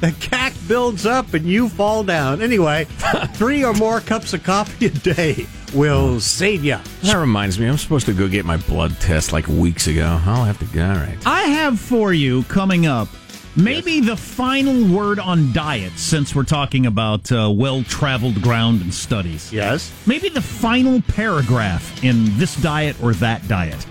[0.00, 2.40] The CAC builds up and you fall down.
[2.40, 2.84] Anyway,
[3.34, 6.78] three or more cups of coffee a day will save you.
[7.02, 10.20] That reminds me, I'm supposed to go get my blood test like weeks ago.
[10.24, 10.84] I'll have to go.
[10.88, 11.18] All right.
[11.26, 13.08] I have for you coming up
[13.56, 18.94] maybe the final word on diets since we're talking about uh, well traveled ground and
[18.94, 19.52] studies.
[19.52, 19.92] Yes.
[20.06, 23.84] Maybe the final paragraph in this diet or that diet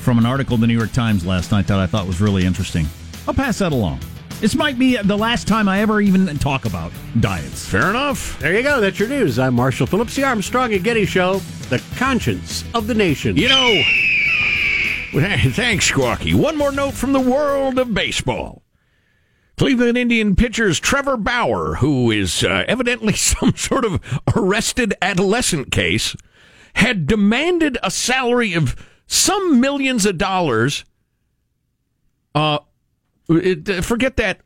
[0.00, 2.44] from an article in the New York Times last night that I thought was really
[2.44, 2.86] interesting.
[3.28, 4.00] I'll pass that along.
[4.40, 7.68] This might be the last time I ever even talk about diets.
[7.68, 8.38] Fair enough.
[8.38, 8.80] There you go.
[8.80, 9.38] That's your news.
[9.38, 13.36] I'm Marshall Phillips, the Armstrong and Getty Show, the conscience of the nation.
[13.36, 13.82] You know,
[15.52, 16.34] thanks, Squawky.
[16.34, 18.62] One more note from the world of baseball.
[19.58, 24.00] Cleveland Indian pitchers Trevor Bauer, who is uh, evidently some sort of
[24.34, 26.16] arrested adolescent case,
[26.76, 28.74] had demanded a salary of
[29.06, 30.86] some millions of dollars.
[32.34, 32.60] Uh,
[33.36, 34.40] it, uh, forget that.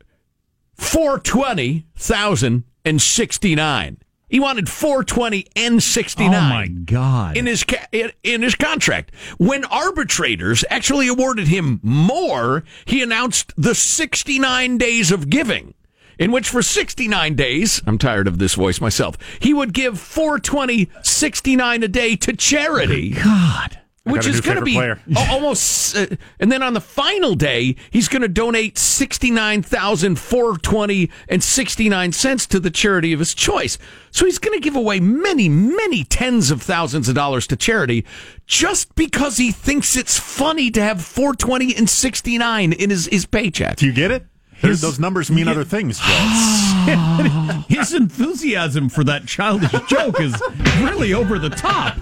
[0.75, 3.97] Four twenty thousand and sixty nine.
[4.27, 7.37] He wanted four twenty and sixty Oh nine my God.
[7.37, 7.85] in his ca-
[8.23, 9.13] in, his contract.
[9.37, 15.75] When arbitrators actually awarded him more, he announced the 69 days of giving.
[16.17, 20.89] In which for 69 days, I'm tired of this voice myself, he would give 420
[21.03, 23.11] 69 a day to charity.
[23.11, 23.79] God.
[24.05, 24.79] Which is going to be
[25.17, 26.05] almost, uh,
[26.39, 31.09] and then on the final day, he's going to donate sixty nine thousand four twenty
[31.27, 33.79] and sixty nine cents to the charity of his choice.
[34.11, 38.05] So he's going to give away many, many tens of thousands of dollars to charity
[38.45, 43.07] just because he thinks it's funny to have four twenty and sixty nine in his
[43.07, 43.77] his paycheck.
[43.77, 44.23] Do you get it?
[44.61, 45.99] There's, those numbers mean other things,
[47.67, 50.41] His enthusiasm for that childish joke is
[50.79, 51.97] really over the top.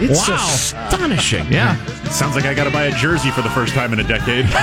[0.00, 0.36] It's Wow.
[0.36, 1.46] astonishing.
[1.52, 1.76] Yeah.
[2.10, 4.46] Sounds like I got to buy a jersey for the first time in a decade.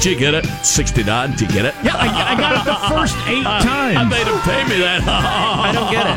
[0.00, 0.44] Do you get it?
[0.64, 1.32] Sixty nine.
[1.36, 1.74] Do you get it?
[1.84, 3.96] Yeah, I, I got it the first eight times.
[3.98, 5.02] I made him pay me that.
[5.06, 6.16] I don't get it.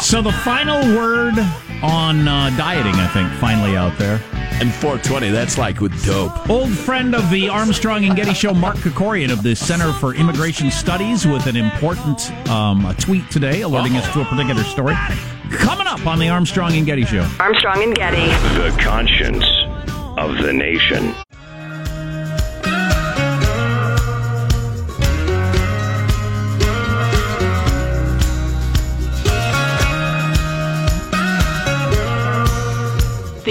[0.00, 1.34] So the final word
[1.82, 4.22] on uh, dieting, I think, finally out there.
[4.60, 6.50] And 420, that's like with dope.
[6.50, 10.70] Old friend of the Armstrong and Getty Show, Mark Krikorian of the Center for Immigration
[10.70, 14.94] Studies, with an important um, a tweet today alerting us to a particular story.
[15.50, 17.26] Coming up on the Armstrong and Getty Show.
[17.38, 18.26] Armstrong and Getty.
[18.58, 19.44] The conscience
[20.18, 21.14] of the nation.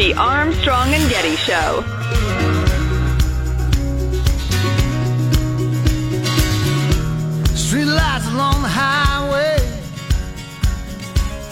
[0.10, 1.84] The Armstrong and Getty Show.
[7.54, 9.60] Street lights along the highway,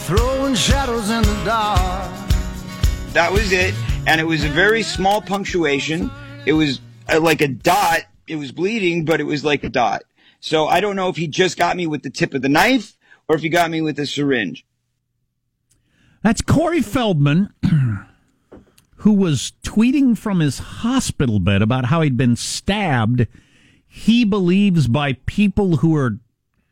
[0.08, 2.12] throwing shadows in the dark.
[3.14, 3.76] That was it.
[4.08, 6.10] And it was a very small punctuation.
[6.48, 8.06] It was uh, like a dot.
[8.26, 10.02] It was bleeding, but it was like a dot.
[10.40, 12.98] So I don't know if he just got me with the tip of the knife
[13.28, 14.66] or if he got me with a syringe.
[16.24, 17.54] That's Corey Feldman,
[18.98, 23.28] who was tweeting from his hospital bed about how he'd been stabbed.
[23.88, 26.20] He believes by people who are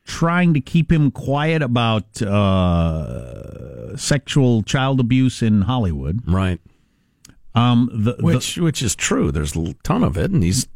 [0.05, 6.21] trying to keep him quiet about uh, sexual child abuse in Hollywood.
[6.27, 6.59] Right.
[7.53, 9.31] Um, the, which which is true.
[9.31, 10.67] There's a ton of it, and he's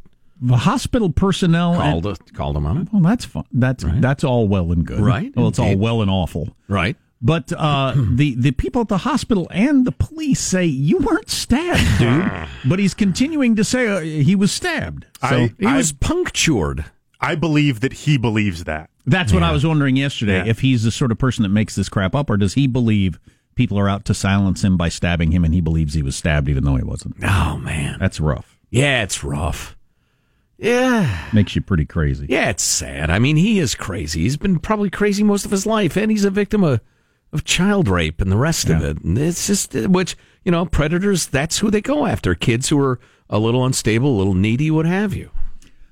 [0.41, 2.87] the hospital personnel called and, called him on it.
[2.93, 3.43] Well, that's fun.
[3.51, 4.01] That's Right.
[4.01, 5.01] that's all well and good.
[5.01, 6.55] Right, Well, it's all well and awful.
[6.67, 6.95] Right.
[7.21, 11.99] But uh, the the people at the hospital and the police say you weren't stabbed,
[11.99, 12.47] dude.
[12.69, 15.05] but he's continuing to say uh, he was stabbed.
[15.21, 16.85] So I, He I, was punctured.
[17.19, 18.89] I believe that he believes that.
[19.05, 20.37] that's what I was wondering yesterday.
[20.37, 20.45] Yeah.
[20.45, 23.19] If he's the sort of person that makes this crap up, or does he believe
[23.55, 26.47] people are out to silence him by stabbing him, and he believes he was stabbed
[26.47, 27.17] even though he wasn't?
[27.21, 27.97] Oh man.
[27.99, 28.57] That's rough.
[28.69, 29.75] Yeah, it's rough.
[30.57, 31.27] Yeah.
[31.33, 32.27] Makes you pretty crazy.
[32.29, 33.09] Yeah, it's sad.
[33.09, 34.21] I mean, he is crazy.
[34.21, 36.79] He's been probably crazy most of his life, and he's a victim of,
[37.31, 39.03] of child rape and the rest of it.
[39.03, 42.33] And it's just, which, you know, predators, that's who they go after.
[42.35, 45.31] Kids who are a little unstable, a little needy, what have you.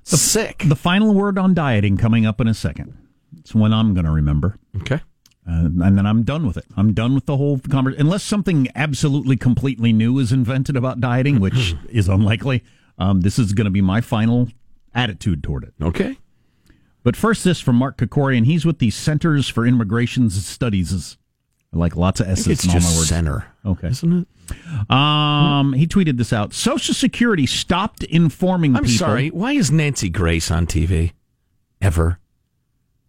[0.06, 0.64] The, Sick.
[0.66, 2.98] The final word on dieting coming up in a second.
[3.38, 4.58] It's when I'm going to remember.
[4.78, 5.02] Okay.
[5.50, 6.66] Uh, and then I'm done with it.
[6.76, 8.06] I'm done with the whole conversation.
[8.06, 12.64] Unless something absolutely completely new is invented about dieting, which is unlikely,
[12.98, 14.50] um, this is going to be my final
[14.94, 15.74] attitude toward it.
[15.82, 16.18] Okay.
[17.04, 18.46] But first, this from Mark Krikorian.
[18.46, 21.18] He's with the Centers for Immigration Studies.
[21.74, 23.10] Like lots of S's It's in all my words.
[23.10, 23.46] center.
[23.66, 23.90] Okay.
[23.90, 24.90] Isn't it?
[24.92, 26.54] Um, he tweeted this out.
[26.54, 28.98] Social Security stopped informing I'm people.
[28.98, 29.30] sorry.
[29.30, 31.12] Why is Nancy Grace on TV?
[31.82, 32.20] Ever?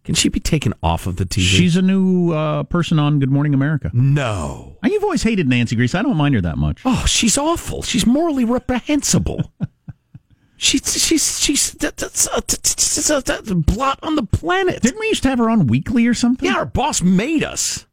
[0.03, 1.41] Can she be taken off of the TV?
[1.41, 3.89] She's a new uh, person on Good Morning America.
[3.93, 4.77] no.
[4.83, 5.95] Uh, You've always hated Nancy Grace.
[5.95, 6.81] I don't mind her that much.
[6.83, 7.81] Oh, she's awful.
[7.81, 9.51] She's morally reprehensible.
[10.57, 14.81] she's she's she's that's a, that's a, that's a blot on the planet.
[14.81, 16.49] Didn't we used to have her on weekly or something?
[16.49, 17.85] Yeah, our boss made us.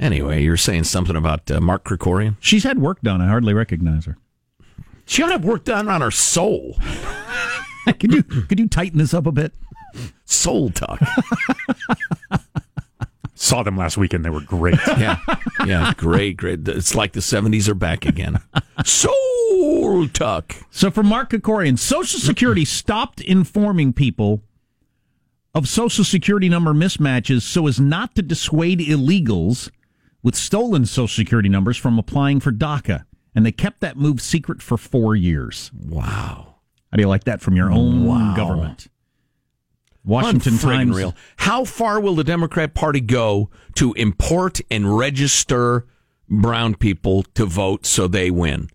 [0.00, 2.36] Anyway, you're saying something about uh, Mark Krikorian?
[2.40, 3.20] She's had work done.
[3.20, 4.16] I hardly recognize her.
[5.04, 6.78] She ought to have work done on her soul.
[7.84, 9.52] could you could you tighten this up a bit?
[10.24, 11.00] Soul talk.
[13.34, 14.24] Saw them last weekend.
[14.24, 14.78] They were great.
[14.86, 15.18] yeah,
[15.66, 16.66] yeah, great, great.
[16.66, 18.40] It's like the '70s are back again.
[18.84, 20.54] Soul talk.
[20.70, 24.42] So for Mark Krikorian, Social Security stopped informing people
[25.54, 29.70] of Social Security number mismatches so as not to dissuade illegals
[30.22, 33.04] with stolen Social Security numbers from applying for DACA.
[33.34, 35.70] And they kept that move secret for four years.
[35.72, 36.56] Wow.
[36.90, 38.34] How do you like that from your own Wow.
[38.34, 38.88] government?
[40.04, 40.96] Washington Times.
[40.96, 41.14] Real.
[41.36, 45.86] How far will the Democrat Party go to import and register
[46.28, 48.70] brown people to vote so they win?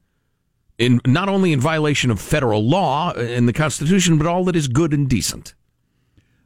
[0.78, 4.56] In not only in violation of federal law uh, and the Constitution, but all that
[4.56, 5.56] is good and decent.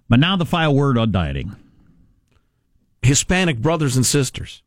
[0.07, 1.55] But now the final word on dieting.
[3.01, 4.61] Hispanic brothers and sisters,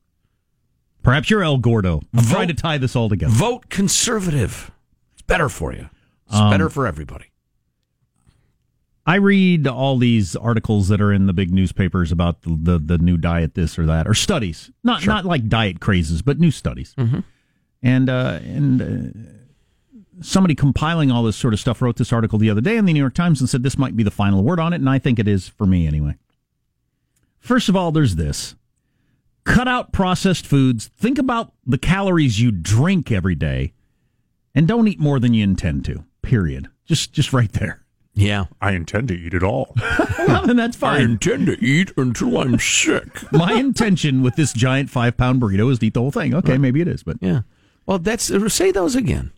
[1.03, 2.01] Perhaps you're El Gordo.
[2.15, 3.33] I'm Vote- trying to tie this all together.
[3.33, 4.71] vote conservative.
[5.15, 5.89] It's better for you.
[6.27, 7.27] It's Um, better for everybody.
[9.05, 12.99] I read all these articles that are in the big newspapers about the, the, the
[12.99, 14.71] new diet, this or that, or studies.
[14.85, 16.95] Not not like diet crazes, but new studies.
[17.83, 19.31] And uh, and uh,
[20.21, 22.93] somebody compiling all this sort of stuff wrote this article the other day in the
[22.93, 25.01] New York Times and said this might be the final word on it, and I
[25.01, 26.15] think it is for me anyway.
[27.41, 28.55] First of all, there's this:
[29.45, 30.91] cut out processed foods.
[30.97, 33.73] Think about the calories you drink every day,
[34.55, 36.05] and don't eat more than you intend to.
[36.23, 36.69] Period.
[36.87, 37.83] Just just right there.
[38.15, 38.45] Yeah.
[38.61, 39.75] I intend to eat it all.
[40.29, 41.01] Well, then that's fine.
[41.01, 43.09] I intend to eat until I'm sick.
[43.33, 46.33] My intention with this giant five pound burrito is to eat the whole thing.
[46.35, 47.41] Okay, maybe it is, but Yeah.
[47.87, 49.33] Well, that's say those again.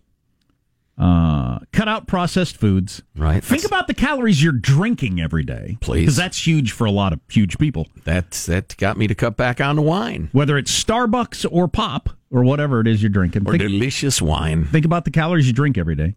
[0.97, 3.03] Uh, cut out processed foods.
[3.17, 3.43] Right.
[3.43, 6.03] Think about the calories you're drinking every day, Please.
[6.03, 7.89] because that's huge for a lot of huge people.
[8.05, 12.11] That's that got me to cut back on the wine Whether it's Starbucks or pop
[12.31, 14.65] or whatever it is you're drinking, or think, delicious wine.
[14.67, 16.15] think about the calories you drink every day,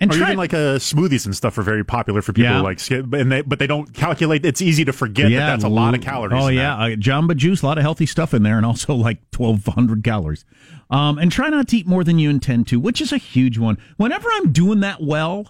[0.00, 0.26] and or try.
[0.28, 2.60] even like uh, smoothies and stuff are very popular for people Yeah.
[2.60, 4.44] like skip, and they, but they don't calculate.
[4.44, 6.42] It's easy to forget that that's a lot of calories.
[6.42, 9.18] Oh yeah, uh, Jamba Juice, a lot of healthy stuff in there, and also like
[9.30, 10.44] twelve hundred calories.
[10.90, 13.58] Um, and try not to eat more than you intend to, which is a huge
[13.58, 13.78] one.
[13.96, 15.46] Whenever I'm doing that well,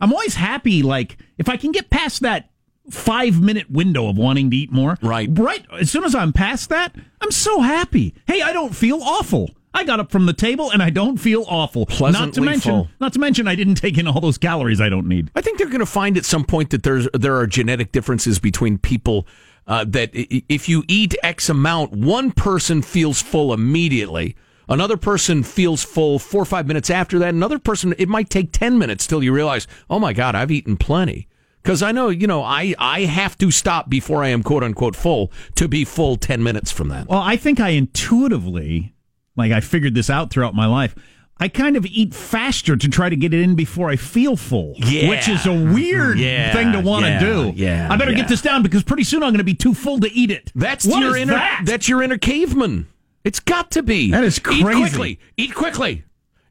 [0.00, 0.82] I'm always happy.
[0.82, 2.50] Like if I can get past that
[2.90, 5.28] five minute window of wanting to eat more, Right.
[5.32, 5.66] right.
[5.78, 8.14] As soon as I'm past that, I'm so happy.
[8.26, 9.50] Hey, I don't feel awful.
[9.74, 11.82] I got up from the table and I don't feel awful.
[11.82, 12.88] not to Pleasantly mention, full.
[13.00, 15.30] not to mention, I didn't take in all those calories I don't need.
[15.34, 18.38] I think they're going to find at some point that there's there are genetic differences
[18.38, 19.26] between people.
[19.66, 24.34] Uh, that if you eat X amount, one person feels full immediately.
[24.66, 27.30] Another person feels full four or five minutes after that.
[27.34, 30.76] Another person, it might take 10 minutes till you realize, oh my God, I've eaten
[30.78, 31.28] plenty.
[31.62, 34.96] Because I know, you know, I, I have to stop before I am quote unquote
[34.96, 37.06] full to be full 10 minutes from that.
[37.08, 38.94] Well, I think I intuitively,
[39.38, 40.94] like I figured this out throughout my life.
[41.40, 44.74] I kind of eat faster to try to get it in before I feel full,
[44.76, 45.08] Yeah.
[45.08, 47.52] which is a weird Yeah, thing to want to yeah, do.
[47.54, 50.00] yeah, I better get this down because pretty soon I'm going to be too full
[50.00, 50.50] to eat it.
[50.56, 51.62] That's What your inner that?
[51.64, 52.88] that's your inner caveman.
[53.24, 54.10] It's got to be.
[54.10, 54.62] That is crazy.
[54.62, 55.20] Eat quickly.
[55.36, 56.04] Eat quickly.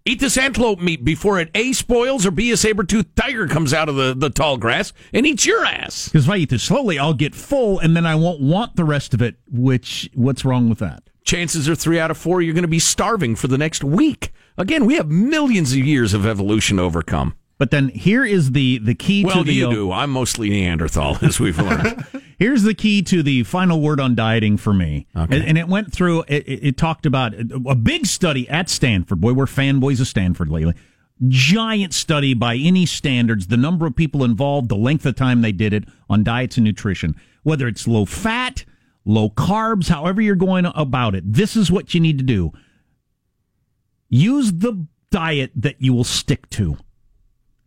[0.05, 3.89] Eat this antelope meat before it A spoils or B a saber-toothed tiger comes out
[3.89, 6.05] of the, the tall grass and eats your ass.
[6.07, 8.85] Because if I eat this slowly, I'll get full, and then I won't want the
[8.85, 9.35] rest of it.
[9.51, 11.03] Which what's wrong with that?
[11.27, 14.31] Chances are three out of four you're going to be starving for the next week.
[14.57, 17.35] Again, we have millions of years of evolution to overcome.
[17.57, 19.91] But then here is the the key Well, to the you do.
[19.91, 22.05] I'm mostly Neanderthal, as we've learned.
[22.39, 25.05] Here's the key to the final word on dieting for me.
[25.17, 25.35] Okay.
[25.35, 29.19] And, and it went through, it, it, it talked about a big study at Stanford.
[29.19, 30.75] Boy, we're fanboys of Stanford lately.
[31.27, 35.51] Giant study by any standards, the number of people involved, the length of time they
[35.51, 38.63] did it on diets and nutrition, whether it's low fat,
[39.07, 41.23] low carbs, however you're going about it.
[41.31, 42.51] This is what you need to do.
[44.09, 46.77] Use the diet that you will stick to.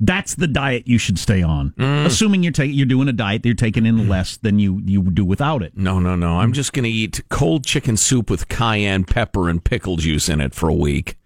[0.03, 1.75] That's the diet you should stay on.
[1.77, 2.07] Mm.
[2.07, 4.09] Assuming you're taking you're doing a diet that you're taking in mm.
[4.09, 5.77] less than you you do without it.
[5.77, 6.39] No, no, no.
[6.39, 10.41] I'm just going to eat cold chicken soup with cayenne pepper and pickle juice in
[10.41, 11.17] it for a week.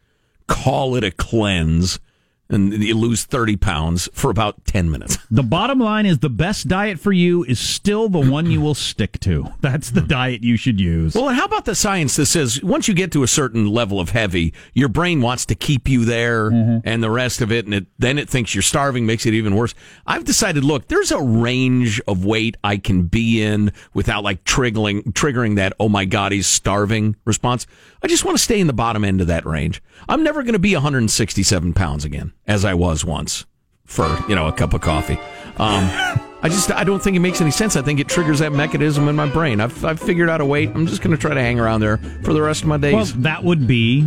[0.48, 2.00] Call it a cleanse,
[2.48, 5.18] and you lose 30 pounds for about 10 minutes.
[5.30, 8.74] The bottom line is the best diet for you is still the one you will
[8.74, 9.48] stick to.
[9.60, 11.14] That's the diet you should use.
[11.14, 13.98] Well, and how about the science that says once you get to a certain level
[13.98, 16.78] of heavy, your brain wants to keep you there mm-hmm.
[16.84, 19.56] and the rest of it, and it, then it thinks you're starving, makes it even
[19.56, 19.74] worse.
[20.06, 25.02] I've decided, look, there's a range of weight I can be in without like triggering,
[25.12, 27.66] triggering that, oh my God, he's starving response.
[28.02, 29.82] I just want to stay in the bottom end of that range.
[30.08, 33.46] I'm never going to be 167 pounds again, as I was once
[33.84, 35.18] for, you know, a cup of coffee.
[35.56, 35.88] Um,
[36.42, 37.76] I just I don't think it makes any sense.
[37.76, 39.60] I think it triggers that mechanism in my brain.
[39.60, 40.64] I've, I've figured out a way.
[40.66, 42.94] I'm just going to try to hang around there for the rest of my days.
[42.94, 44.06] Well, that would be,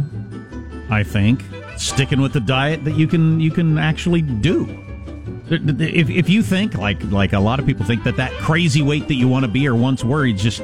[0.90, 1.44] I think,
[1.78, 4.68] sticking with the diet that you can you can actually do.
[5.50, 9.08] If, if you think like like a lot of people think that that crazy weight
[9.08, 10.62] that you want to be or once were, you just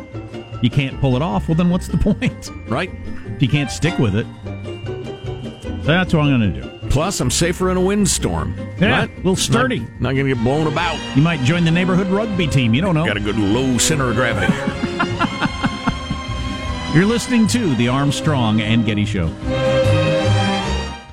[0.62, 1.48] you can't pull it off.
[1.48, 2.52] Well, then what's the point?
[2.70, 2.92] right?
[3.36, 6.73] If you can't stick with it, so that's what I'm going to do.
[6.94, 8.54] Plus, I'm safer in a windstorm.
[8.80, 9.80] Yeah, Not- a little sturdy.
[9.80, 10.96] Not, not going to get blown about.
[11.16, 12.76] You might join the neighborhood rugby team.
[12.76, 13.04] You don't know.
[13.04, 14.54] Got a good low center of gravity.
[16.94, 19.34] You're listening to the Armstrong and Getty Show.